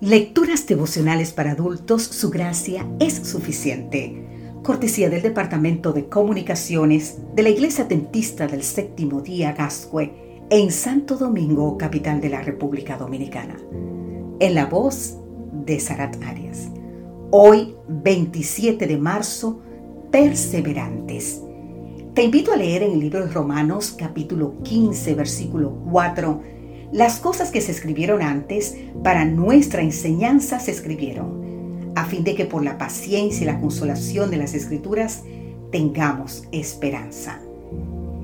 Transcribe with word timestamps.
Lecturas 0.00 0.66
devocionales 0.66 1.34
para 1.34 1.50
adultos, 1.50 2.02
su 2.02 2.30
gracia 2.30 2.88
es 3.00 3.16
suficiente. 3.16 4.24
Cortesía 4.62 5.10
del 5.10 5.20
Departamento 5.20 5.92
de 5.92 6.08
Comunicaciones 6.08 7.18
de 7.34 7.42
la 7.42 7.50
Iglesia 7.50 7.84
Dentista 7.84 8.46
del 8.46 8.62
Séptimo 8.62 9.20
Día 9.20 9.52
Gascue 9.52 10.46
en 10.48 10.72
Santo 10.72 11.16
Domingo, 11.16 11.76
capital 11.76 12.18
de 12.22 12.30
la 12.30 12.40
República 12.40 12.96
Dominicana. 12.96 13.58
En 14.38 14.54
la 14.54 14.64
voz 14.64 15.18
de 15.52 15.78
Sarat 15.78 16.16
Arias. 16.24 16.70
Hoy, 17.30 17.74
27 17.86 18.86
de 18.86 18.96
marzo, 18.96 19.60
perseverantes. 20.10 21.42
Te 22.14 22.22
invito 22.22 22.52
a 22.52 22.56
leer 22.56 22.84
en 22.84 22.92
el 22.92 23.00
libro 23.00 23.20
de 23.26 23.30
Romanos 23.30 23.94
capítulo 23.98 24.62
15, 24.62 25.14
versículo 25.14 25.78
4 25.92 26.59
las 26.92 27.20
cosas 27.20 27.50
que 27.50 27.60
se 27.60 27.70
escribieron 27.70 28.20
antes 28.20 28.76
para 29.04 29.24
nuestra 29.24 29.82
enseñanza 29.82 30.58
se 30.58 30.72
escribieron, 30.72 31.92
a 31.94 32.04
fin 32.04 32.24
de 32.24 32.34
que 32.34 32.46
por 32.46 32.64
la 32.64 32.78
paciencia 32.78 33.44
y 33.44 33.46
la 33.46 33.60
consolación 33.60 34.30
de 34.30 34.38
las 34.38 34.54
escrituras 34.54 35.22
tengamos 35.70 36.44
esperanza. 36.50 37.38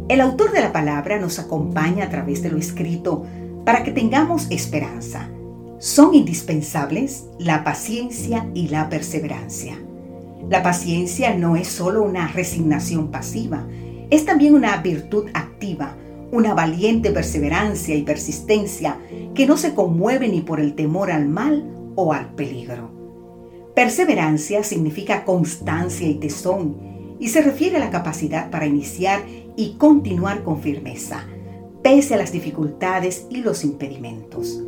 El 0.08 0.20
autor 0.20 0.52
de 0.52 0.60
la 0.60 0.72
palabra 0.72 1.18
nos 1.18 1.38
acompaña 1.38 2.06
a 2.06 2.10
través 2.10 2.42
de 2.42 2.50
lo 2.50 2.58
escrito 2.58 3.24
para 3.64 3.84
que 3.84 3.92
tengamos 3.92 4.48
esperanza. 4.50 5.28
Son 5.78 6.14
indispensables 6.14 7.24
la 7.38 7.62
paciencia 7.62 8.48
y 8.54 8.68
la 8.68 8.88
perseverancia. 8.88 9.78
La 10.48 10.62
paciencia 10.62 11.34
no 11.34 11.54
es 11.54 11.68
solo 11.68 12.02
una 12.02 12.28
resignación 12.28 13.10
pasiva, 13.10 13.66
es 14.10 14.24
también 14.24 14.54
una 14.54 14.76
virtud 14.78 15.26
activa 15.34 15.96
una 16.36 16.52
valiente 16.52 17.10
perseverancia 17.10 17.96
y 17.96 18.02
persistencia 18.02 18.98
que 19.34 19.46
no 19.46 19.56
se 19.56 19.74
conmueve 19.74 20.28
ni 20.28 20.42
por 20.42 20.60
el 20.60 20.74
temor 20.74 21.10
al 21.10 21.26
mal 21.26 21.64
o 21.94 22.12
al 22.12 22.34
peligro. 22.34 22.90
Perseverancia 23.74 24.62
significa 24.62 25.24
constancia 25.24 26.06
y 26.06 26.14
tesón 26.14 26.76
y 27.18 27.28
se 27.28 27.40
refiere 27.40 27.76
a 27.76 27.80
la 27.80 27.90
capacidad 27.90 28.50
para 28.50 28.66
iniciar 28.66 29.22
y 29.56 29.76
continuar 29.78 30.44
con 30.44 30.60
firmeza, 30.60 31.24
pese 31.82 32.14
a 32.14 32.18
las 32.18 32.32
dificultades 32.32 33.26
y 33.30 33.38
los 33.38 33.64
impedimentos. 33.64 34.62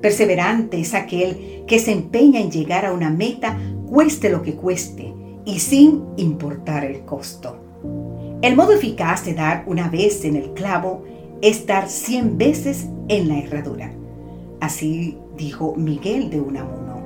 Perseverante 0.00 0.80
es 0.80 0.94
aquel 0.94 1.64
que 1.66 1.80
se 1.80 1.90
empeña 1.90 2.40
en 2.40 2.52
llegar 2.52 2.86
a 2.86 2.92
una 2.92 3.10
meta 3.10 3.58
cueste 3.88 4.30
lo 4.30 4.42
que 4.42 4.54
cueste 4.54 5.12
y 5.44 5.58
sin 5.58 6.04
importar 6.16 6.84
el 6.84 7.00
costo. 7.00 7.58
El 8.42 8.56
modo 8.56 8.72
eficaz 8.72 9.26
de 9.26 9.34
dar 9.34 9.64
una 9.66 9.90
vez 9.90 10.24
en 10.24 10.34
el 10.34 10.54
clavo 10.54 11.04
es 11.42 11.66
dar 11.66 11.90
cien 11.90 12.38
veces 12.38 12.86
en 13.08 13.28
la 13.28 13.38
herradura. 13.38 13.92
Así 14.60 15.18
dijo 15.36 15.74
Miguel 15.76 16.30
de 16.30 16.40
Unamuno. 16.40 17.02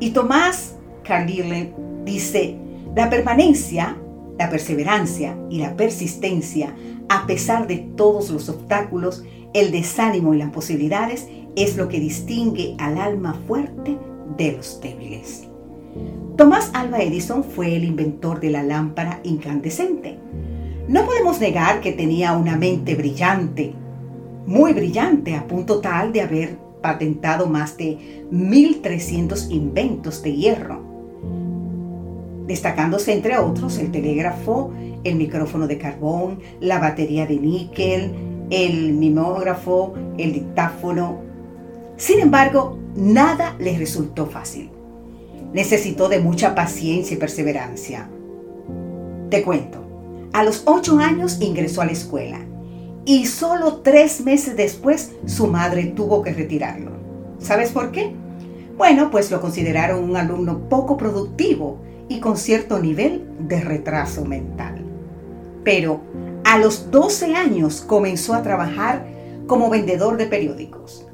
Y 0.00 0.10
Tomás 0.10 0.76
Carlyle 1.04 1.74
dice, 2.06 2.56
la 2.96 3.10
permanencia, 3.10 3.98
la 4.38 4.48
perseverancia 4.48 5.36
y 5.50 5.58
la 5.58 5.76
persistencia, 5.76 6.74
a 7.10 7.26
pesar 7.26 7.66
de 7.66 7.76
todos 7.94 8.30
los 8.30 8.48
obstáculos, 8.48 9.22
el 9.52 9.70
desánimo 9.70 10.32
y 10.32 10.38
las 10.38 10.50
posibilidades, 10.50 11.28
es 11.56 11.76
lo 11.76 11.88
que 11.88 12.00
distingue 12.00 12.74
al 12.78 12.96
alma 12.96 13.38
fuerte 13.46 13.98
de 14.38 14.52
los 14.52 14.80
débiles. 14.80 15.51
Tomás 16.36 16.70
Alba 16.72 17.00
Edison 17.00 17.44
fue 17.44 17.76
el 17.76 17.84
inventor 17.84 18.40
de 18.40 18.50
la 18.50 18.62
lámpara 18.62 19.20
incandescente. 19.22 20.18
No 20.88 21.04
podemos 21.04 21.40
negar 21.40 21.80
que 21.80 21.92
tenía 21.92 22.32
una 22.32 22.56
mente 22.56 22.94
brillante, 22.94 23.74
muy 24.46 24.72
brillante, 24.72 25.36
a 25.36 25.46
punto 25.46 25.80
tal 25.80 26.12
de 26.12 26.22
haber 26.22 26.56
patentado 26.80 27.46
más 27.46 27.76
de 27.76 28.26
1.300 28.32 29.50
inventos 29.50 30.22
de 30.22 30.34
hierro, 30.34 30.80
destacándose 32.46 33.12
entre 33.12 33.38
otros 33.38 33.78
el 33.78 33.92
telégrafo, 33.92 34.72
el 35.04 35.16
micrófono 35.16 35.66
de 35.66 35.78
carbón, 35.78 36.40
la 36.60 36.80
batería 36.80 37.26
de 37.26 37.36
níquel, 37.36 38.12
el 38.50 38.94
mimógrafo, 38.94 39.94
el 40.18 40.32
dictáfono. 40.32 41.20
Sin 41.96 42.20
embargo, 42.20 42.78
nada 42.96 43.54
le 43.60 43.78
resultó 43.78 44.26
fácil 44.26 44.70
necesitó 45.52 46.08
de 46.08 46.20
mucha 46.20 46.54
paciencia 46.54 47.14
y 47.14 47.20
perseverancia. 47.20 48.08
Te 49.30 49.42
cuento, 49.42 49.78
a 50.32 50.44
los 50.44 50.62
ocho 50.66 50.98
años 50.98 51.38
ingresó 51.40 51.82
a 51.82 51.86
la 51.86 51.92
escuela 51.92 52.40
y 53.04 53.26
solo 53.26 53.80
tres 53.82 54.20
meses 54.24 54.56
después 54.56 55.12
su 55.26 55.46
madre 55.46 55.86
tuvo 55.86 56.22
que 56.22 56.32
retirarlo. 56.32 56.92
¿Sabes 57.38 57.70
por 57.70 57.90
qué? 57.90 58.12
Bueno, 58.76 59.10
pues 59.10 59.30
lo 59.30 59.40
consideraron 59.40 60.02
un 60.02 60.16
alumno 60.16 60.68
poco 60.68 60.96
productivo 60.96 61.78
y 62.08 62.20
con 62.20 62.36
cierto 62.36 62.78
nivel 62.78 63.28
de 63.40 63.60
retraso 63.60 64.24
mental. 64.24 64.84
Pero 65.64 66.00
a 66.44 66.58
los 66.58 66.90
12 66.90 67.34
años 67.34 67.80
comenzó 67.80 68.34
a 68.34 68.42
trabajar 68.42 69.06
como 69.46 69.70
vendedor 69.70 70.16
de 70.16 70.26
periódicos. 70.26 71.06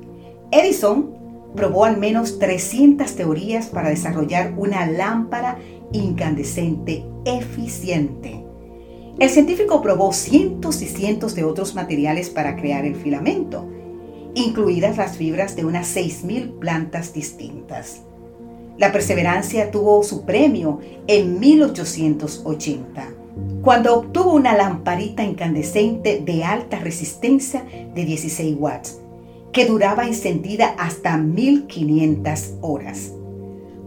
Edison 0.50 1.17
probó 1.54 1.84
al 1.84 1.96
menos 1.96 2.38
300 2.38 3.14
teorías 3.14 3.66
para 3.66 3.88
desarrollar 3.88 4.54
una 4.56 4.86
lámpara 4.86 5.58
incandescente 5.92 7.04
eficiente. 7.24 8.44
El 9.18 9.30
científico 9.30 9.82
probó 9.82 10.12
cientos 10.12 10.80
y 10.82 10.86
cientos 10.86 11.34
de 11.34 11.44
otros 11.44 11.74
materiales 11.74 12.30
para 12.30 12.56
crear 12.56 12.84
el 12.84 12.94
filamento, 12.94 13.68
incluidas 14.34 14.96
las 14.96 15.16
fibras 15.16 15.56
de 15.56 15.64
unas 15.64 15.96
6.000 15.96 16.58
plantas 16.58 17.12
distintas. 17.12 18.02
La 18.76 18.92
perseverancia 18.92 19.72
tuvo 19.72 20.04
su 20.04 20.24
premio 20.24 20.78
en 21.08 21.40
1880, 21.40 23.08
cuando 23.62 23.96
obtuvo 23.96 24.34
una 24.34 24.56
lamparita 24.56 25.24
incandescente 25.24 26.22
de 26.24 26.44
alta 26.44 26.78
resistencia 26.78 27.64
de 27.94 28.04
16 28.04 28.56
watts 28.56 29.00
que 29.52 29.66
duraba 29.66 30.06
encendida 30.06 30.74
hasta 30.78 31.16
1500 31.16 32.54
horas. 32.60 33.12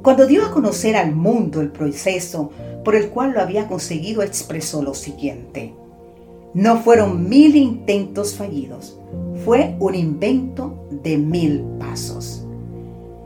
Cuando 0.01 0.25
dio 0.25 0.43
a 0.43 0.51
conocer 0.51 0.95
al 0.95 1.15
mundo 1.15 1.61
el 1.61 1.71
proceso 1.71 2.51
por 2.83 2.95
el 2.95 3.09
cual 3.09 3.33
lo 3.33 3.41
había 3.41 3.67
conseguido, 3.67 4.23
expresó 4.23 4.81
lo 4.81 4.93
siguiente. 4.93 5.73
No 6.53 6.81
fueron 6.81 7.29
mil 7.29 7.55
intentos 7.55 8.33
fallidos, 8.35 8.97
fue 9.45 9.75
un 9.79 9.95
invento 9.95 10.87
de 10.89 11.17
mil 11.17 11.61
pasos. 11.79 12.45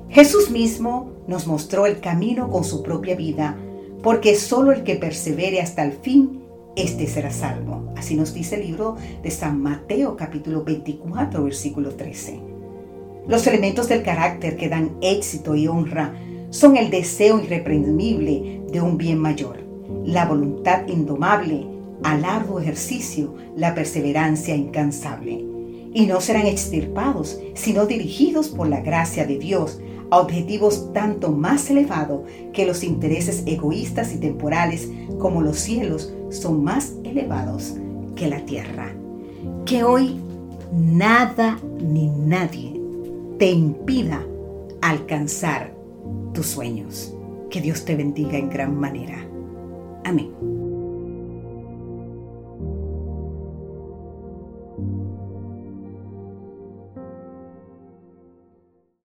Jesús 0.10 0.52
mismo 0.52 1.12
nos 1.28 1.48
mostró 1.48 1.86
el 1.86 2.00
camino 2.00 2.50
con 2.50 2.64
su 2.64 2.84
propia 2.84 3.16
vida, 3.16 3.58
porque 4.04 4.36
solo 4.36 4.72
el 4.72 4.84
que 4.84 4.96
persevere 4.96 5.62
hasta 5.62 5.84
el 5.84 5.94
fin 5.94 6.42
este 6.76 7.08
será 7.08 7.32
salvo. 7.32 7.94
Así 7.96 8.16
nos 8.16 8.34
dice 8.34 8.56
el 8.56 8.68
libro 8.68 8.98
de 9.24 9.32
San 9.32 9.62
Mateo 9.62 10.18
capítulo 10.18 10.64
24 10.64 11.44
versículo 11.44 11.92
13. 11.96 12.40
Los 13.28 13.48
elementos 13.48 13.88
del 13.88 14.04
carácter 14.04 14.58
que 14.58 14.70
dan 14.70 14.98
éxito 15.02 15.56
y 15.56 15.68
honra 15.68 16.14
son 16.50 16.78
el 16.78 16.90
deseo 16.90 17.40
irreprimible 17.40 18.62
de 18.72 18.82
un 18.82 18.98
bien 18.98 19.18
mayor, 19.18 19.64
la 20.04 20.26
voluntad 20.26 20.88
indomable, 20.88 21.68
al 22.04 22.26
arduo 22.26 22.60
ejercicio, 22.60 23.34
la 23.56 23.74
perseverancia 23.74 24.56
incansable. 24.56 25.46
Y 25.94 26.06
no 26.06 26.20
serán 26.20 26.46
extirpados, 26.46 27.40
sino 27.54 27.86
dirigidos 27.86 28.50
por 28.50 28.68
la 28.68 28.82
gracia 28.82 29.26
de 29.26 29.40
Dios 29.40 29.80
a 30.12 30.20
objetivos 30.20 30.92
tanto 30.94 31.32
más 31.32 31.70
elevados 31.70 32.22
que 32.54 32.66
los 32.66 32.84
intereses 32.84 33.44
egoístas 33.46 34.14
y 34.14 34.18
temporales 34.18 34.90
como 35.18 35.42
los 35.42 35.58
cielos 35.58 36.14
son 36.30 36.64
más 36.64 36.94
elevados 37.04 37.76
que 38.16 38.28
la 38.28 38.46
tierra. 38.46 38.94
Que 39.66 39.84
hoy 39.84 40.20
nada 40.74 41.58
ni 41.80 42.08
nadie 42.08 42.80
te 43.38 43.52
impida 43.52 44.24
alcanzar 44.82 45.74
tus 46.34 46.48
sueños. 46.48 47.16
Que 47.50 47.62
Dios 47.62 47.86
te 47.86 47.96
bendiga 47.96 48.38
en 48.38 48.50
gran 48.50 48.80
manera. 48.80 49.18
Amén. 50.04 50.55